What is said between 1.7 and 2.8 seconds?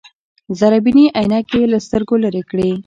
له سترګو لرې کړې.